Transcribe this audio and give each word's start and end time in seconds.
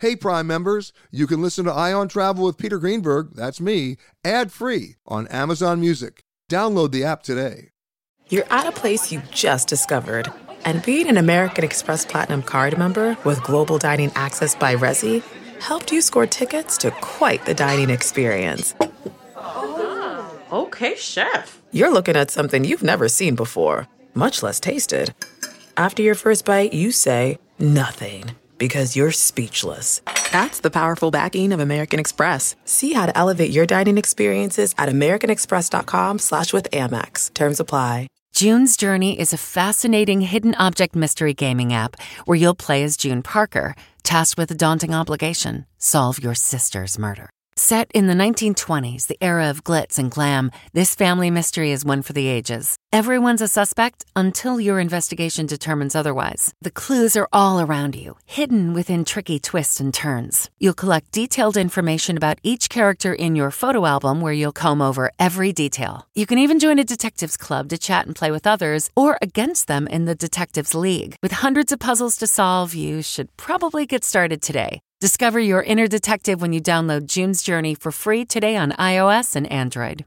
Hey, 0.00 0.14
Prime 0.14 0.46
members, 0.46 0.92
you 1.10 1.26
can 1.26 1.42
listen 1.42 1.64
to 1.64 1.72
Eye 1.72 1.92
on 1.92 2.06
Travel 2.06 2.44
with 2.44 2.56
Peter 2.56 2.78
Greenberg, 2.78 3.34
that's 3.34 3.60
me, 3.60 3.96
ad 4.24 4.52
free 4.52 4.94
on 5.08 5.26
Amazon 5.26 5.80
Music. 5.80 6.22
Download 6.48 6.92
the 6.92 7.02
app 7.02 7.24
today. 7.24 7.70
You're 8.28 8.44
at 8.48 8.68
a 8.68 8.70
place 8.70 9.10
you 9.10 9.20
just 9.32 9.66
discovered, 9.66 10.32
and 10.64 10.84
being 10.84 11.08
an 11.08 11.16
American 11.16 11.64
Express 11.64 12.04
Platinum 12.04 12.44
card 12.44 12.78
member 12.78 13.16
with 13.24 13.42
global 13.42 13.76
dining 13.76 14.12
access 14.14 14.54
by 14.54 14.76
Resy 14.76 15.20
helped 15.60 15.90
you 15.90 16.00
score 16.00 16.26
tickets 16.26 16.78
to 16.78 16.92
quite 17.00 17.44
the 17.44 17.54
dining 17.54 17.90
experience. 17.90 18.76
Oh, 19.34 20.40
okay, 20.52 20.94
chef. 20.94 21.60
You're 21.72 21.92
looking 21.92 22.14
at 22.14 22.30
something 22.30 22.64
you've 22.64 22.84
never 22.84 23.08
seen 23.08 23.34
before, 23.34 23.88
much 24.14 24.44
less 24.44 24.60
tasted. 24.60 25.12
After 25.76 26.04
your 26.04 26.14
first 26.14 26.44
bite, 26.44 26.72
you 26.72 26.92
say, 26.92 27.38
Nothing 27.58 28.36
because 28.58 28.96
you're 28.96 29.12
speechless. 29.12 30.02
That's 30.32 30.60
the 30.60 30.70
powerful 30.70 31.10
backing 31.10 31.52
of 31.52 31.60
American 31.60 31.98
Express. 31.98 32.56
See 32.64 32.92
how 32.92 33.06
to 33.06 33.16
elevate 33.16 33.50
your 33.50 33.66
dining 33.66 33.98
experiences 33.98 34.74
at 34.78 34.88
americanexpress.com 34.88 36.18
slash 36.18 36.52
with 36.52 36.70
Amex. 36.70 37.32
Terms 37.34 37.60
apply. 37.60 38.08
June's 38.34 38.76
Journey 38.76 39.18
is 39.18 39.32
a 39.32 39.36
fascinating 39.36 40.20
hidden 40.20 40.54
object 40.54 40.94
mystery 40.94 41.34
gaming 41.34 41.72
app 41.72 41.96
where 42.24 42.36
you'll 42.36 42.54
play 42.54 42.84
as 42.84 42.96
June 42.96 43.20
Parker, 43.20 43.74
tasked 44.04 44.38
with 44.38 44.50
a 44.52 44.54
daunting 44.54 44.94
obligation, 44.94 45.66
solve 45.78 46.22
your 46.22 46.36
sister's 46.36 47.00
murder. 47.00 47.30
Set 47.56 47.90
in 47.92 48.06
the 48.06 48.14
1920s, 48.14 49.08
the 49.08 49.18
era 49.20 49.50
of 49.50 49.64
glitz 49.64 49.98
and 49.98 50.12
glam, 50.12 50.52
this 50.72 50.94
family 50.94 51.32
mystery 51.32 51.72
is 51.72 51.84
one 51.84 52.02
for 52.02 52.12
the 52.12 52.28
ages. 52.28 52.77
Everyone's 52.90 53.42
a 53.42 53.48
suspect 53.48 54.06
until 54.16 54.58
your 54.58 54.80
investigation 54.80 55.44
determines 55.44 55.94
otherwise. 55.94 56.54
The 56.62 56.70
clues 56.70 57.18
are 57.18 57.28
all 57.34 57.60
around 57.60 57.94
you, 57.94 58.16
hidden 58.24 58.72
within 58.72 59.04
tricky 59.04 59.38
twists 59.38 59.78
and 59.78 59.92
turns. 59.92 60.48
You'll 60.58 60.72
collect 60.72 61.12
detailed 61.12 61.58
information 61.58 62.16
about 62.16 62.38
each 62.42 62.70
character 62.70 63.12
in 63.12 63.36
your 63.36 63.50
photo 63.50 63.84
album 63.84 64.22
where 64.22 64.32
you'll 64.32 64.52
comb 64.52 64.80
over 64.80 65.12
every 65.18 65.52
detail. 65.52 66.08
You 66.14 66.24
can 66.24 66.38
even 66.38 66.58
join 66.58 66.78
a 66.78 66.84
detectives 66.84 67.36
club 67.36 67.68
to 67.68 67.76
chat 67.78 68.06
and 68.06 68.16
play 68.16 68.30
with 68.30 68.46
others 68.46 68.88
or 68.96 69.18
against 69.20 69.66
them 69.66 69.86
in 69.86 70.06
the 70.06 70.14
Detectives 70.14 70.74
League. 70.74 71.16
With 71.22 71.32
hundreds 71.32 71.72
of 71.72 71.80
puzzles 71.80 72.16
to 72.16 72.26
solve, 72.26 72.74
you 72.74 73.02
should 73.02 73.36
probably 73.36 73.84
get 73.84 74.02
started 74.02 74.40
today. 74.40 74.80
Discover 75.00 75.40
your 75.40 75.62
inner 75.62 75.88
detective 75.88 76.40
when 76.40 76.54
you 76.54 76.62
download 76.62 77.04
June's 77.04 77.42
Journey 77.42 77.74
for 77.74 77.92
free 77.92 78.24
today 78.24 78.56
on 78.56 78.72
iOS 78.72 79.36
and 79.36 79.46
Android. 79.52 80.06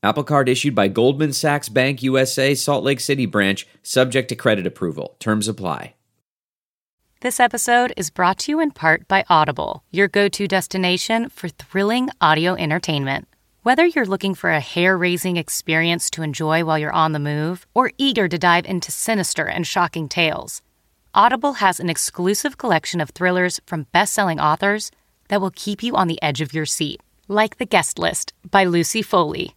Apple 0.00 0.22
Card 0.22 0.48
issued 0.48 0.76
by 0.76 0.86
Goldman 0.86 1.32
Sachs 1.32 1.68
Bank 1.68 2.04
USA, 2.04 2.54
Salt 2.54 2.84
Lake 2.84 3.00
City 3.00 3.26
branch, 3.26 3.66
subject 3.82 4.28
to 4.28 4.36
credit 4.36 4.64
approval. 4.64 5.16
Terms 5.18 5.48
apply. 5.48 5.94
This 7.20 7.40
episode 7.40 7.92
is 7.96 8.10
brought 8.10 8.38
to 8.40 8.52
you 8.52 8.60
in 8.60 8.70
part 8.70 9.08
by 9.08 9.24
Audible, 9.28 9.82
your 9.90 10.06
go 10.06 10.28
to 10.28 10.46
destination 10.46 11.28
for 11.28 11.48
thrilling 11.48 12.10
audio 12.20 12.54
entertainment. 12.54 13.26
Whether 13.64 13.86
you're 13.86 14.06
looking 14.06 14.36
for 14.36 14.50
a 14.50 14.60
hair 14.60 14.96
raising 14.96 15.36
experience 15.36 16.10
to 16.10 16.22
enjoy 16.22 16.64
while 16.64 16.78
you're 16.78 16.92
on 16.92 17.10
the 17.10 17.18
move 17.18 17.66
or 17.74 17.90
eager 17.98 18.28
to 18.28 18.38
dive 18.38 18.66
into 18.66 18.92
sinister 18.92 19.48
and 19.48 19.66
shocking 19.66 20.08
tales, 20.08 20.62
Audible 21.12 21.54
has 21.54 21.80
an 21.80 21.90
exclusive 21.90 22.56
collection 22.56 23.00
of 23.00 23.10
thrillers 23.10 23.60
from 23.66 23.88
best 23.90 24.14
selling 24.14 24.38
authors 24.38 24.92
that 25.26 25.40
will 25.40 25.50
keep 25.50 25.82
you 25.82 25.96
on 25.96 26.06
the 26.06 26.22
edge 26.22 26.40
of 26.40 26.54
your 26.54 26.66
seat, 26.66 27.02
like 27.26 27.58
The 27.58 27.66
Guest 27.66 27.98
List 27.98 28.32
by 28.48 28.62
Lucy 28.62 29.02
Foley. 29.02 29.56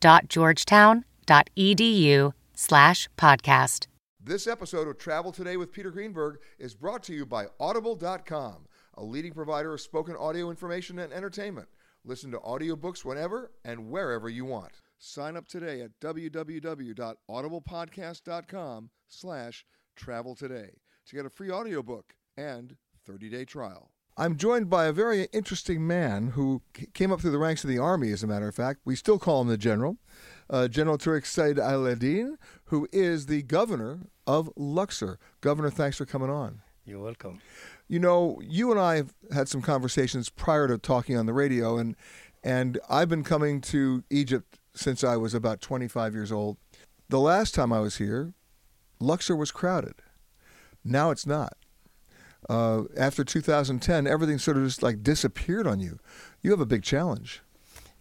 scs.georgetown.edu 0.00 2.32
slash 2.54 3.08
podcast. 3.16 3.86
This 4.22 4.46
episode 4.46 4.86
of 4.88 4.98
Travel 4.98 5.32
Today 5.32 5.56
with 5.56 5.72
Peter 5.72 5.90
Greenberg 5.90 6.40
is 6.58 6.74
brought 6.74 7.02
to 7.04 7.14
you 7.14 7.24
by 7.24 7.46
Audible.com, 7.58 8.66
a 8.94 9.04
leading 9.04 9.32
provider 9.32 9.72
of 9.72 9.80
spoken 9.80 10.14
audio 10.16 10.50
information 10.50 10.98
and 10.98 11.10
entertainment. 11.12 11.68
Listen 12.04 12.30
to 12.32 12.38
audiobooks 12.38 13.02
whenever 13.04 13.52
and 13.64 13.90
wherever 13.90 14.28
you 14.28 14.44
want. 14.44 14.72
Sign 14.98 15.36
up 15.36 15.46
today 15.48 15.80
at 15.80 15.98
www.audiblepodcast.com 16.00 18.90
slash 19.08 19.64
travel 19.96 20.34
today 20.34 20.70
to 21.06 21.16
get 21.16 21.24
a 21.24 21.30
free 21.30 21.50
audiobook 21.50 22.12
and 22.36 22.76
30-day 23.08 23.46
trial. 23.46 23.90
I'm 24.20 24.36
joined 24.36 24.68
by 24.68 24.84
a 24.84 24.92
very 24.92 25.28
interesting 25.32 25.86
man 25.86 26.32
who 26.32 26.60
came 26.92 27.10
up 27.10 27.22
through 27.22 27.30
the 27.30 27.38
ranks 27.38 27.64
of 27.64 27.70
the 27.70 27.78
army, 27.78 28.12
as 28.12 28.22
a 28.22 28.26
matter 28.26 28.46
of 28.46 28.54
fact. 28.54 28.80
We 28.84 28.94
still 28.94 29.18
call 29.18 29.40
him 29.40 29.48
the 29.48 29.56
general, 29.56 29.96
uh, 30.50 30.68
General 30.68 30.98
Tariq 30.98 31.24
Said 31.24 31.58
Al 31.58 31.86
Eddin, 31.86 32.36
who 32.64 32.86
is 32.92 33.26
the 33.26 33.40
governor 33.40 34.00
of 34.26 34.50
Luxor. 34.56 35.18
Governor, 35.40 35.70
thanks 35.70 35.96
for 35.96 36.04
coming 36.04 36.28
on. 36.28 36.60
You're 36.84 36.98
welcome. 36.98 37.40
You 37.88 37.98
know, 37.98 38.38
you 38.44 38.70
and 38.70 38.78
I 38.78 38.96
have 38.96 39.14
had 39.32 39.48
some 39.48 39.62
conversations 39.62 40.28
prior 40.28 40.68
to 40.68 40.76
talking 40.76 41.16
on 41.16 41.24
the 41.24 41.32
radio, 41.32 41.78
and 41.78 41.96
and 42.44 42.78
I've 42.90 43.08
been 43.08 43.24
coming 43.24 43.62
to 43.62 44.04
Egypt 44.10 44.58
since 44.74 45.02
I 45.02 45.16
was 45.16 45.32
about 45.32 45.62
25 45.62 46.12
years 46.12 46.30
old. 46.30 46.58
The 47.08 47.20
last 47.20 47.54
time 47.54 47.72
I 47.72 47.80
was 47.80 47.96
here, 47.96 48.34
Luxor 48.98 49.34
was 49.34 49.50
crowded. 49.50 49.94
Now 50.84 51.10
it's 51.10 51.26
not 51.26 51.56
uh, 52.48 52.82
after 52.96 53.24
2010, 53.24 54.06
everything 54.06 54.38
sort 54.38 54.56
of 54.56 54.64
just 54.64 54.82
like 54.82 55.02
disappeared 55.02 55.66
on 55.66 55.80
you. 55.80 55.98
You 56.42 56.50
have 56.50 56.60
a 56.60 56.66
big 56.66 56.82
challenge. 56.82 57.42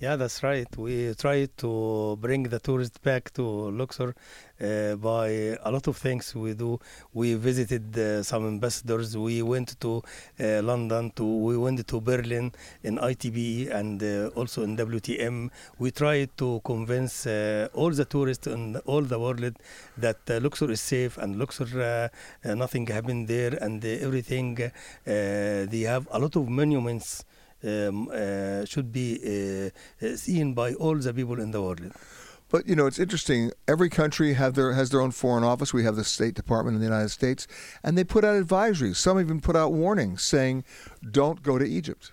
Yeah, 0.01 0.15
that's 0.15 0.43
right. 0.43 0.67
We 0.77 1.13
try 1.15 1.47
to 1.57 2.17
bring 2.21 2.43
the 2.43 2.59
tourists 2.59 2.97
back 2.99 3.33
to 3.33 3.43
Luxor 3.43 4.15
uh, 4.61 4.95
by 4.95 5.27
a 5.61 5.69
lot 5.69 5.87
of 5.87 5.97
things 5.97 6.33
we 6.33 6.53
do. 6.53 6.79
We 7.13 7.33
visited 7.33 7.97
uh, 7.97 8.23
some 8.23 8.47
ambassadors. 8.47 9.17
We 9.17 9.41
went 9.41 9.77
to 9.81 10.01
uh, 10.39 10.61
London. 10.61 11.11
To 11.17 11.25
we 11.25 11.57
went 11.57 11.85
to 11.85 11.99
Berlin 11.99 12.53
in 12.81 12.97
ITB 12.97 13.69
and 13.71 14.01
uh, 14.01 14.27
also 14.39 14.63
in 14.63 14.77
WTM. 14.77 15.49
We 15.79 15.91
tried 15.91 16.29
to 16.37 16.61
convince 16.63 17.27
uh, 17.27 17.67
all 17.73 17.91
the 17.91 18.05
tourists 18.05 18.47
in 18.47 18.77
all 18.85 19.01
the 19.01 19.19
world 19.19 19.53
that 19.97 20.19
uh, 20.29 20.39
Luxor 20.39 20.71
is 20.71 20.79
safe 20.79 21.17
and 21.17 21.37
Luxor 21.37 22.09
nothing 22.45 22.87
happened 22.87 23.27
there 23.27 23.53
and 23.61 23.83
everything. 23.83 24.71
they 25.03 25.83
have 25.85 26.07
a 26.11 26.19
lot 26.19 26.37
of 26.37 26.47
monuments 26.47 27.25
um, 27.63 28.09
uh, 28.11 28.65
should 28.65 28.91
be 28.91 29.19
uh, 29.23 30.05
uh, 30.05 30.15
seen 30.15 30.53
by 30.53 30.73
all 30.73 30.95
the 30.95 31.13
people 31.13 31.39
in 31.39 31.51
the 31.51 31.61
world. 31.61 31.81
But 32.49 32.67
you 32.67 32.75
know, 32.75 32.87
it's 32.87 32.99
interesting. 32.99 33.51
Every 33.67 33.89
country 33.89 34.33
have 34.33 34.55
their 34.55 34.73
has 34.73 34.89
their 34.89 35.01
own 35.01 35.11
foreign 35.11 35.43
office. 35.43 35.73
We 35.73 35.83
have 35.83 35.95
the 35.95 36.03
State 36.03 36.33
Department 36.33 36.75
in 36.75 36.81
the 36.81 36.87
United 36.87 37.09
States, 37.09 37.47
and 37.83 37.97
they 37.97 38.03
put 38.03 38.23
out 38.25 38.43
advisories. 38.43 38.95
Some 38.95 39.19
even 39.19 39.39
put 39.39 39.55
out 39.55 39.71
warnings 39.71 40.23
saying, 40.23 40.63
"Don't 41.11 41.43
go 41.43 41.59
to 41.59 41.65
Egypt." 41.65 42.11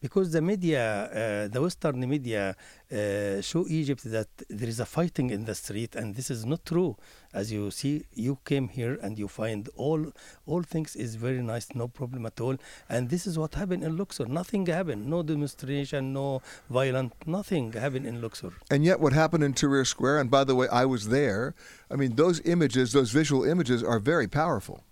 Because 0.00 0.32
the 0.32 0.42
media, 0.42 0.82
uh, 0.84 1.48
the 1.48 1.60
Western 1.60 2.00
media, 2.08 2.56
uh, 2.92 3.40
show 3.40 3.66
Egypt 3.68 4.02
that 4.04 4.28
there 4.48 4.68
is 4.68 4.80
a 4.80 4.86
fighting 4.86 5.30
in 5.30 5.44
the 5.44 5.54
street, 5.54 5.94
and 5.94 6.14
this 6.14 6.30
is 6.30 6.44
not 6.44 6.64
true. 6.64 6.96
As 7.32 7.52
you 7.52 7.70
see, 7.70 8.04
you 8.12 8.38
came 8.44 8.68
here 8.68 8.98
and 9.02 9.18
you 9.18 9.28
find 9.28 9.68
all 9.76 10.12
all 10.46 10.62
things 10.62 10.96
is 10.96 11.14
very 11.14 11.42
nice, 11.42 11.68
no 11.74 11.86
problem 11.86 12.26
at 12.26 12.40
all. 12.40 12.56
And 12.88 13.08
this 13.08 13.26
is 13.26 13.38
what 13.38 13.54
happened 13.54 13.84
in 13.84 13.96
Luxor. 13.96 14.26
Nothing 14.26 14.66
happened, 14.66 15.06
no 15.06 15.22
demonstration, 15.22 16.12
no 16.12 16.42
violent, 16.68 17.12
nothing 17.26 17.72
happened 17.72 18.06
in 18.06 18.20
Luxor. 18.20 18.52
And 18.70 18.84
yet, 18.84 18.98
what 19.00 19.12
happened 19.12 19.44
in 19.44 19.54
Tahrir 19.54 19.86
Square, 19.86 20.20
and 20.20 20.30
by 20.30 20.44
the 20.44 20.54
way, 20.54 20.66
I 20.68 20.84
was 20.86 21.08
there, 21.08 21.54
I 21.90 21.96
mean, 21.96 22.16
those 22.16 22.40
images, 22.44 22.92
those 22.92 23.10
visual 23.10 23.44
images 23.44 23.82
are 23.82 24.00
very 24.00 24.26
powerful. 24.26 24.84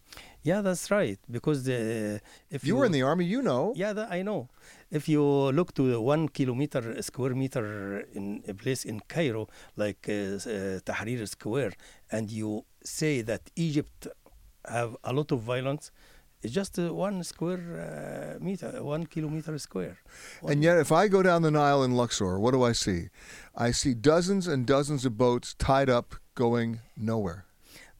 Yeah, 0.50 0.60
that's 0.62 0.90
right. 0.90 1.18
Because 1.36 1.58
the, 1.64 2.20
if 2.50 2.64
You 2.64 2.76
were 2.76 2.86
in 2.86 2.92
the 2.92 3.02
army, 3.02 3.26
you 3.34 3.42
know. 3.42 3.64
Yeah, 3.82 3.92
that 3.98 4.08
I 4.10 4.22
know. 4.22 4.40
If 4.98 5.04
you 5.12 5.22
look 5.58 5.74
to 5.74 5.82
the 5.92 6.00
one 6.00 6.28
kilometer 6.38 6.82
square 7.02 7.34
meter 7.34 7.66
in 8.18 8.42
a 8.52 8.54
place 8.54 8.82
in 8.90 8.96
Cairo, 9.14 9.48
like 9.76 10.02
uh, 10.08 10.12
uh, 10.12 10.80
Tahrir 10.88 11.28
Square, 11.28 11.72
and 12.10 12.30
you 12.30 12.64
say 12.82 13.14
that 13.30 13.42
Egypt 13.56 14.08
have 14.76 14.96
a 15.04 15.12
lot 15.12 15.32
of 15.32 15.40
violence, 15.40 15.90
it's 16.42 16.54
just 16.54 16.78
uh, 16.78 16.94
one 16.94 17.22
square 17.24 18.38
uh, 18.40 18.42
meter, 18.42 18.70
one 18.82 19.04
kilometer 19.06 19.58
square. 19.58 19.98
And 20.50 20.62
yet, 20.62 20.78
if 20.78 20.90
I 20.92 21.08
go 21.08 21.22
down 21.22 21.42
the 21.42 21.50
Nile 21.50 21.82
in 21.82 21.92
Luxor, 21.92 22.38
what 22.38 22.52
do 22.52 22.62
I 22.62 22.72
see? 22.72 23.08
I 23.54 23.72
see 23.72 23.92
dozens 23.92 24.46
and 24.46 24.64
dozens 24.64 25.04
of 25.04 25.18
boats 25.18 25.54
tied 25.54 25.90
up 25.90 26.14
going 26.34 26.80
nowhere. 26.96 27.47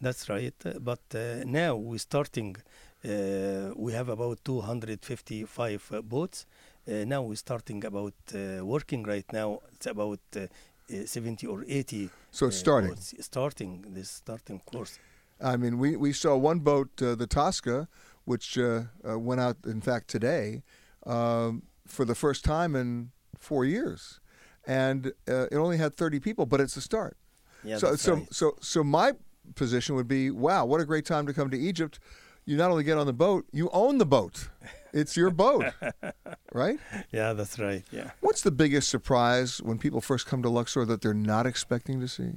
That's 0.01 0.29
right. 0.29 0.55
But 0.81 1.01
uh, 1.15 1.45
now 1.45 1.77
we're 1.77 1.99
starting. 1.99 2.57
Uh, 3.05 3.73
we 3.77 3.93
have 3.93 4.09
about 4.09 4.45
255 4.45 5.91
uh, 5.93 6.03
boats. 6.03 6.47
Uh, 6.87 7.05
now 7.05 7.23
we're 7.23 7.37
starting 7.37 7.85
about 7.85 8.15
uh, 8.35 8.65
working 8.65 9.03
right 9.03 9.31
now. 9.33 9.61
It's 9.73 9.87
about 9.87 10.21
uh, 10.37 10.41
uh, 10.41 11.07
70 11.07 11.47
or 11.47 11.65
80. 11.69 12.11
So 12.31 12.47
it's 12.47 12.57
starting. 12.57 12.91
boats 12.91 13.15
starting 13.21 13.85
this 13.89 14.11
starting 14.11 14.61
course. 14.61 14.99
I 15.41 15.57
mean, 15.57 15.79
we, 15.79 15.97
we 15.97 16.13
saw 16.13 16.37
one 16.37 16.61
boat, 16.61 16.91
uh, 17.03 17.15
the 17.15 17.27
Tosca, 17.27 17.89
which 18.25 18.59
uh, 18.59 18.83
uh, 19.09 19.19
went 19.19 19.41
out, 19.41 19.57
in 19.67 19.81
fact, 19.81 20.09
today 20.09 20.63
um, 21.07 21.63
for 21.87 22.05
the 22.05 22.15
first 22.15 22.45
time 22.45 22.75
in 22.75 23.11
four 23.39 23.65
years. 23.65 24.21
And 24.67 25.13
uh, 25.29 25.47
it 25.51 25.57
only 25.57 25.77
had 25.77 25.97
30 25.97 26.21
people, 26.21 26.47
but 26.47 26.61
it's 26.61 26.77
a 26.77 26.81
start. 26.81 27.17
Yeah, 27.65 27.79
so, 27.79 27.97
so, 27.97 28.15
right. 28.15 28.35
so, 28.35 28.57
so 28.61 28.85
my 28.85 29.13
position 29.55 29.95
would 29.95 30.09
be, 30.09 30.31
wow, 30.31 30.65
what 30.65 30.81
a 30.81 30.85
great 30.85 31.05
time 31.07 31.27
to 31.27 31.33
come 31.33 31.51
to 31.51 31.59
Egypt. 31.59 31.99
You 32.45 32.57
not 32.57 32.71
only 32.71 32.83
get 32.85 32.97
on 32.97 33.07
the 33.07 33.13
boat, 33.13 33.47
you 33.53 33.69
own 33.73 33.99
the 33.99 34.07
boat. 34.07 34.49
It's 34.95 35.17
your 35.19 35.31
boat, 35.31 35.67
right? 36.53 36.79
Yeah, 37.13 37.35
that's 37.35 37.59
right. 37.59 37.85
Yeah. 37.91 38.11
What's 38.21 38.41
the 38.41 38.51
biggest 38.51 38.89
surprise 38.89 39.61
when 39.63 39.79
people 39.79 40.01
first 40.01 40.27
come 40.27 40.43
to 40.43 40.49
Luxor 40.49 40.87
that 40.87 41.03
they're 41.03 41.13
not 41.13 41.47
expecting 41.47 42.01
to 42.01 42.09
see? 42.09 42.33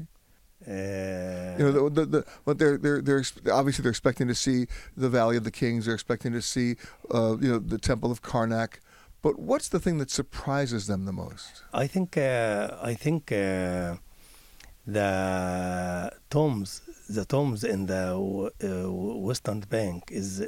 Uh, 0.68 1.56
You 1.58 1.64
know, 1.72 1.90
the, 1.90 1.90
the, 1.90 2.06
the, 2.06 2.26
but 2.46 2.60
they're 2.60 2.78
they're 2.78 3.02
they're 3.02 3.24
obviously 3.52 3.84
they're 3.84 3.90
expecting 3.90 4.28
to 4.28 4.36
see 4.36 4.68
the 4.98 5.10
Valley 5.10 5.38
of 5.38 5.44
the 5.44 5.52
Kings. 5.52 5.86
They're 5.86 5.94
expecting 5.96 6.34
to 6.34 6.42
see, 6.42 6.76
uh, 7.14 7.38
you 7.40 7.50
know, 7.50 7.60
the 7.60 7.78
Temple 7.80 8.12
of 8.12 8.22
Karnak. 8.22 8.80
But 9.22 9.40
what's 9.40 9.70
the 9.70 9.80
thing 9.80 9.98
that 10.00 10.12
surprises 10.12 10.88
them 10.88 11.06
the 11.06 11.14
most? 11.14 11.64
I 11.74 11.88
think 11.88 12.18
uh, 12.18 12.76
I 12.82 12.94
think 12.96 13.32
uh, 13.32 13.96
the 14.94 16.12
tombs 16.30 16.82
the 17.12 17.26
tombs 17.26 17.64
in 17.64 17.86
the 17.86 18.14
uh, 18.64 18.92
Western 19.28 19.60
Bank 19.62 20.10
is 20.12 20.48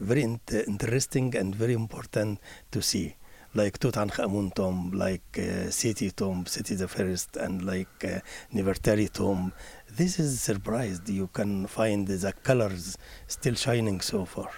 very 0.00 0.22
int- 0.22 0.66
interesting 0.66 1.36
and 1.36 1.54
very 1.54 1.74
important 1.74 2.40
to 2.72 2.82
see. 2.82 3.16
Like 3.54 3.78
Tutankhamun 3.78 4.54
tomb, 4.54 4.92
like 4.94 5.38
uh, 5.38 5.70
Seti 5.70 6.10
tomb, 6.10 6.46
Seti 6.46 6.74
the 6.74 6.88
First, 6.88 7.36
and 7.36 7.64
like 7.64 8.04
uh, 8.04 8.20
Nefertari 8.54 9.12
tomb. 9.12 9.52
This 9.90 10.18
is 10.18 10.40
surprised. 10.40 11.08
You 11.08 11.28
can 11.28 11.66
find 11.66 12.08
the 12.08 12.32
colors 12.42 12.96
still 13.26 13.54
shining 13.54 14.00
so 14.00 14.24
far. 14.24 14.50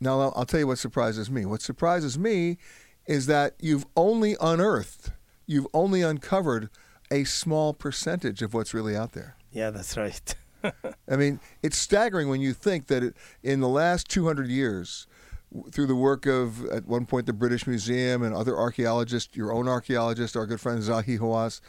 Now 0.00 0.20
I'll 0.20 0.44
tell 0.44 0.60
you 0.60 0.66
what 0.66 0.78
surprises 0.78 1.30
me. 1.30 1.46
What 1.46 1.62
surprises 1.62 2.18
me 2.18 2.58
is 3.06 3.26
that 3.26 3.54
you've 3.60 3.86
only 3.96 4.36
unearthed, 4.40 5.12
you've 5.46 5.68
only 5.72 6.02
uncovered 6.02 6.68
a 7.10 7.24
small 7.24 7.72
percentage 7.72 8.42
of 8.42 8.54
what's 8.54 8.74
really 8.74 8.96
out 8.96 9.12
there. 9.12 9.36
Yeah, 9.52 9.70
that's 9.70 9.96
right. 9.96 10.34
I 11.08 11.16
mean, 11.16 11.40
it's 11.62 11.76
staggering 11.76 12.28
when 12.28 12.40
you 12.40 12.52
think 12.52 12.88
that 12.88 13.02
it, 13.02 13.16
in 13.42 13.60
the 13.60 13.68
last 13.68 14.08
200 14.08 14.48
years, 14.48 15.06
w- 15.52 15.70
through 15.70 15.86
the 15.86 15.94
work 15.94 16.26
of, 16.26 16.64
at 16.66 16.86
one 16.86 17.06
point, 17.06 17.26
the 17.26 17.32
British 17.32 17.66
Museum 17.66 18.22
and 18.22 18.34
other 18.34 18.56
archaeologists, 18.56 19.36
your 19.36 19.52
own 19.52 19.68
archaeologist, 19.68 20.36
our 20.36 20.46
good 20.46 20.60
friend 20.60 20.80
Zahi 20.80 21.18
Hawass, 21.18 21.60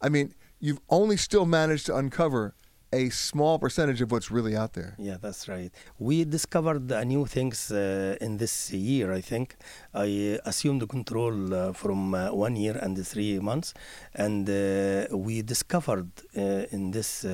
I 0.00 0.08
mean, 0.08 0.34
you've 0.60 0.80
only 0.88 1.16
still 1.16 1.46
managed 1.46 1.86
to 1.86 1.96
uncover 1.96 2.54
a 2.92 3.10
small 3.10 3.58
percentage 3.58 4.00
of 4.00 4.10
what's 4.12 4.30
really 4.30 4.56
out 4.56 4.72
there. 4.74 4.94
Yeah, 4.98 5.16
that's 5.20 5.48
right. 5.48 5.72
We 5.98 6.24
discovered 6.24 6.90
uh, 6.92 7.02
new 7.04 7.26
things 7.26 7.70
uh, 7.70 8.16
in 8.20 8.36
this 8.36 8.72
year, 8.72 9.12
I 9.12 9.20
think. 9.20 9.56
I 9.92 10.38
uh, 10.38 10.48
assumed 10.48 10.88
control 10.88 11.52
uh, 11.52 11.72
from 11.72 12.14
uh, 12.14 12.32
one 12.32 12.56
year 12.56 12.78
and 12.80 13.06
three 13.06 13.38
months, 13.38 13.74
and 14.14 14.48
uh, 14.48 15.16
we 15.16 15.42
discovered 15.42 16.10
in 16.34 16.90
this 16.90 17.24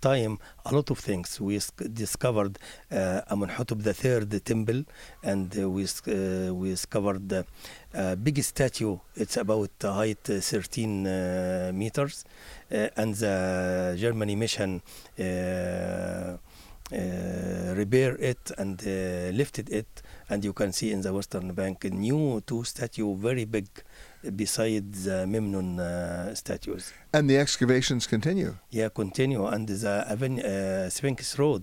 time 0.00 0.38
a 0.64 0.74
lot 0.74 0.90
of 0.90 0.98
things. 0.98 1.40
We 1.40 1.60
discovered 1.92 2.58
uh, 2.90 3.20
Amenhotep 3.30 3.78
III 3.86 4.40
temple, 4.40 4.84
and 5.22 5.56
uh, 5.58 5.68
we 5.68 5.84
uh, 5.84 6.54
we 6.54 6.70
discovered 6.70 7.32
uh, 7.32 7.42
a 7.94 8.16
big 8.16 8.42
statue. 8.42 8.98
It's 9.16 9.36
about 9.36 9.70
uh, 9.84 9.92
height 9.92 10.30
uh, 10.30 10.40
13 10.40 11.06
uh, 11.06 11.70
meters, 11.74 12.24
uh, 12.70 12.88
and 12.96 13.14
the 13.14 13.96
Germany 13.98 14.36
mission. 14.36 14.82
Uh, 15.18 16.36
uh, 16.90 17.74
repair 17.76 18.16
it 18.16 18.50
and 18.56 18.80
uh, 18.86 19.30
lifted 19.36 19.68
it 19.68 20.00
and 20.30 20.42
you 20.42 20.54
can 20.54 20.72
see 20.72 20.90
in 20.90 21.02
the 21.02 21.12
western 21.12 21.52
bank 21.52 21.84
a 21.84 21.90
new 21.90 22.42
two 22.46 22.64
statue 22.64 23.14
very 23.14 23.44
big 23.44 23.66
beside 24.36 24.92
the 24.92 25.26
memnon 25.26 25.78
uh, 25.80 26.34
statues 26.34 26.92
And 27.12 27.28
the 27.30 27.36
excavations 27.38 28.06
continue. 28.06 28.56
yeah 28.70 28.88
continue 28.88 29.46
and 29.46 29.68
the 29.68 30.04
Aven- 30.14 30.40
uh, 30.40 30.88
sphinx 30.90 31.38
road 31.38 31.62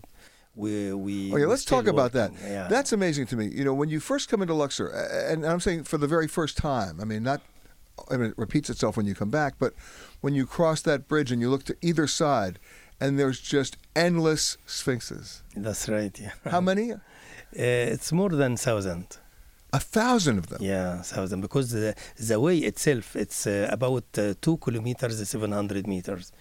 we 0.55 0.93
we 0.93 1.33
Okay, 1.33 1.45
let's 1.45 1.65
talk 1.65 1.83
still 1.83 1.93
about 1.93 2.11
that. 2.13 2.31
yeah 2.41 2.67
That's 2.69 2.93
amazing 2.93 3.25
to 3.27 3.35
me. 3.35 3.45
You 3.57 3.63
know, 3.65 3.73
when 3.81 3.89
you 3.89 3.99
first 3.99 4.29
come 4.29 4.41
into 4.41 4.53
Luxor, 4.53 4.87
and 5.31 5.45
I'm 5.45 5.59
saying 5.59 5.83
for 5.83 5.97
the 5.97 6.07
very 6.07 6.27
first 6.29 6.55
time, 6.57 6.93
I 7.01 7.05
mean, 7.11 7.23
not, 7.23 7.41
I 8.09 8.15
mean, 8.17 8.29
it 8.31 8.37
repeats 8.37 8.69
itself 8.69 8.95
when 8.97 9.05
you 9.05 9.15
come 9.15 9.29
back, 9.41 9.55
but 9.59 9.73
when 10.21 10.33
you 10.33 10.45
cross 10.45 10.81
that 10.83 11.09
bridge 11.09 11.29
and 11.33 11.41
you 11.41 11.49
look 11.49 11.63
to 11.65 11.75
either 11.81 12.07
side, 12.07 12.57
and 13.01 13.19
there's 13.19 13.41
just 13.41 13.75
endless 13.97 14.57
sphinxes. 14.65 15.43
that's 15.65 15.89
right 15.89 16.17
yeah 16.25 16.31
How 16.49 16.61
many? 16.61 16.85
uh, 16.93 16.99
it's 17.95 18.11
more 18.13 18.29
than 18.41 18.55
thousand 18.55 19.07
A 19.73 19.79
thousand 19.79 20.37
of 20.37 20.47
them. 20.47 20.59
Yeah, 20.61 21.01
thousand 21.01 21.41
because 21.41 21.71
the 21.71 21.95
the 22.17 22.39
way 22.39 22.57
itself 22.59 23.15
it's 23.15 23.45
uh, 23.45 23.67
about 23.71 24.05
uh, 24.17 24.33
two 24.39 24.57
kilometers, 24.57 25.27
seven 25.27 25.51
hundred 25.51 25.85
meters, 25.85 26.31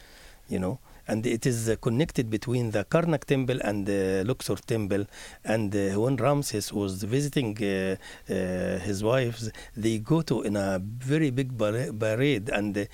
you 0.48 0.60
know, 0.60 0.78
and 1.08 1.26
it 1.26 1.44
is 1.44 1.68
uh, 1.68 1.74
connected 1.80 2.30
between 2.30 2.70
the 2.70 2.84
Karnak 2.84 3.24
temple 3.24 3.58
and 3.62 3.86
the 3.86 4.22
Luxor 4.24 4.56
temple. 4.56 5.06
And 5.44 5.74
uh, 5.74 6.00
when 6.00 6.16
Ramses 6.16 6.72
was 6.72 7.02
visiting 7.02 7.56
uh, 7.60 7.96
uh, 8.30 8.78
his 8.78 9.02
wives, 9.02 9.50
they 9.76 9.98
go 9.98 10.22
to 10.22 10.42
in 10.42 10.54
a 10.56 10.78
very 10.78 11.30
big 11.30 11.58
parade 11.58 12.50
and 12.50 12.88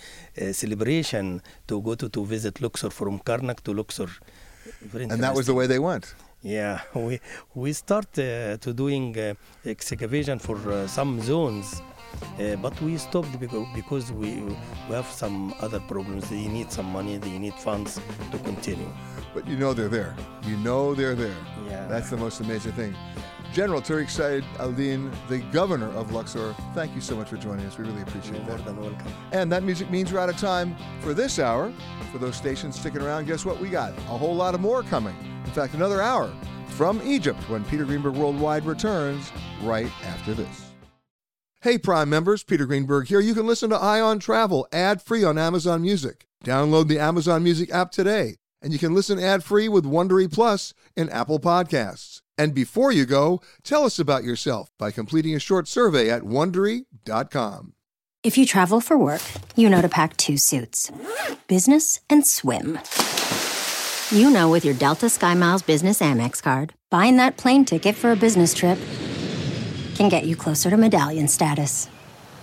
celebration 0.53 1.43
to 1.69 1.83
go 1.83 1.97
to 1.97 2.09
to 2.09 2.25
visit 2.25 2.63
Luxor 2.63 2.91
from 2.91 3.19
Karnak 3.21 3.61
to 3.65 3.75
Luxor. 3.75 4.09
And 4.93 5.23
that 5.23 5.35
was 5.35 5.47
the 5.47 5.55
way 5.55 5.67
they 5.67 5.79
went. 5.79 6.15
Yeah, 6.43 6.81
we 6.95 7.21
we 7.55 7.73
start 7.73 8.19
uh, 8.19 8.57
to 8.57 8.73
doing 8.73 9.17
uh, 9.19 9.35
excavation 9.67 10.39
for 10.39 10.57
uh, 10.73 10.87
some 10.87 11.21
zones, 11.21 11.83
uh, 12.39 12.57
but 12.57 12.81
we 12.81 12.97
stopped 12.97 13.39
because, 13.39 13.67
because 13.75 14.11
we 14.13 14.41
we 14.89 14.95
have 14.95 15.07
some 15.07 15.55
other 15.61 15.81
problems. 15.81 16.31
They 16.31 16.49
need 16.49 16.73
some 16.73 16.87
money. 16.87 17.19
They 17.19 17.39
need 17.39 17.55
funds 17.55 18.01
to 18.31 18.39
continue. 18.39 18.89
But 19.35 19.47
you 19.47 19.57
know 19.57 19.75
they're 19.75 19.89
there. 19.89 20.17
You 20.45 20.57
know 20.57 20.95
they're 20.95 21.15
there. 21.15 21.37
Yeah. 21.69 21.87
That's 21.89 22.09
the 22.11 22.17
most 22.17 22.41
amazing 22.41 22.73
thing. 22.73 22.95
General 23.53 23.83
Tariq 23.83 24.09
Said 24.09 24.45
Aldin, 24.59 25.11
the 25.29 25.39
governor 25.53 25.89
of 25.91 26.13
Luxor, 26.13 26.55
thank 26.73 26.95
you 26.95 27.01
so 27.01 27.17
much 27.17 27.29
for 27.29 27.37
joining 27.37 27.67
us. 27.67 27.77
We 27.77 27.85
really 27.85 28.03
appreciate 28.03 28.37
You're 28.37 28.45
more 28.45 28.57
that. 28.59 28.65
than 28.65 28.81
welcome. 28.81 29.13
And 29.33 29.51
that 29.51 29.65
music 29.65 29.91
means 29.91 30.13
we're 30.13 30.21
out 30.21 30.29
of 30.29 30.37
time 30.37 30.77
for 31.01 31.15
this 31.15 31.41
hour. 31.41 31.73
For 32.13 32.19
those 32.19 32.37
stations 32.37 32.79
sticking 32.79 33.03
around, 33.03 33.27
guess 33.27 33.45
what? 33.45 33.59
We 33.59 33.69
got 33.69 33.91
a 33.91 34.17
whole 34.17 34.37
lot 34.37 34.55
of 34.55 34.61
more 34.61 34.85
coming. 34.85 35.17
In 35.51 35.55
fact, 35.55 35.75
another 35.75 36.01
hour 36.01 36.33
from 36.69 37.03
Egypt 37.05 37.41
when 37.51 37.65
Peter 37.65 37.85
Greenberg 37.85 38.15
Worldwide 38.15 38.65
returns 38.65 39.33
right 39.65 39.91
after 40.05 40.33
this. 40.33 40.71
Hey, 41.63 41.77
Prime 41.77 42.09
members, 42.09 42.45
Peter 42.45 42.67
Greenberg 42.67 43.09
here. 43.09 43.19
You 43.19 43.35
can 43.35 43.49
listen 43.49 43.69
to 43.71 43.77
Eye 43.77 44.01
on 44.01 44.21
Travel 44.21 44.69
ad 44.71 45.03
free 45.03 45.25
on 45.25 45.39
Amazon 45.39 45.83
Music. 45.83 46.29
Download 46.45 46.87
the 46.87 47.01
Amazon 47.01 47.43
Music 47.43 47.69
app 47.73 47.91
today 47.91 48.37
And 48.63 48.73
you 48.73 48.79
can 48.79 48.95
listen 48.95 49.19
ad-free 49.19 49.69
with 49.69 49.85
Wondery 49.85 50.33
Plus 50.33 50.73
in 50.97 51.09
Apple 51.09 51.41
Podcasts. 51.41 52.23
And 52.39 52.55
before 52.55 52.93
you 52.93 53.05
go, 53.05 53.41
tell 53.65 53.85
us 53.85 53.99
about 53.99 54.23
yourself 54.23 54.71
by 54.79 54.93
completing 54.93 55.35
a 55.35 55.41
short 55.41 55.67
survey 55.67 56.09
at 56.11 56.23
wondery.com. 56.23 57.73
If 58.23 58.39
you 58.39 58.47
travel 58.47 58.81
for 58.81 58.97
work, 58.97 59.23
you 59.57 59.69
know 59.69 59.83
to 59.83 59.89
pack 59.89 60.17
two 60.17 60.37
suits 60.37 60.93
business 61.49 61.99
and 62.09 62.25
swim. 62.25 62.79
You 64.13 64.29
know, 64.29 64.51
with 64.51 64.65
your 64.65 64.75
Delta 64.75 65.07
SkyMiles 65.07 65.65
Business 65.65 66.01
Amex 66.01 66.43
card, 66.43 66.75
buying 66.91 67.17
that 67.19 67.37
plane 67.37 67.65
ticket 67.65 67.95
for 67.95 68.11
a 68.11 68.17
business 68.17 68.53
trip 68.53 68.77
can 69.95 70.09
get 70.09 70.25
you 70.25 70.35
closer 70.35 70.69
to 70.69 70.77
medallion 70.77 71.29
status. 71.29 71.89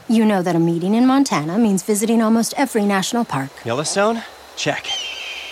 You 0.08 0.24
know 0.24 0.42
that 0.44 0.56
a 0.56 0.60
meeting 0.60 0.94
in 0.96 1.06
Montana 1.06 1.58
means 1.58 1.84
visiting 1.84 2.22
almost 2.22 2.54
every 2.56 2.86
national 2.86 3.26
park. 3.26 3.50
Yellowstone? 3.66 4.24
Check. 4.56 4.88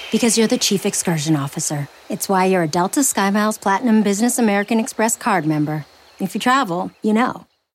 Because 0.09 0.37
you're 0.37 0.47
the 0.47 0.57
chief 0.57 0.85
excursion 0.85 1.35
officer. 1.35 1.89
It's 2.07 2.29
why 2.29 2.45
you're 2.45 2.63
a 2.63 2.67
Delta 2.67 3.01
SkyMiles 3.01 3.59
Platinum 3.59 4.01
Business 4.01 4.39
American 4.39 4.79
Express 4.79 5.17
card 5.17 5.45
member. 5.45 5.85
If 6.19 6.33
you 6.33 6.39
travel, 6.39 6.91
you 7.01 7.11
know. 7.11 7.45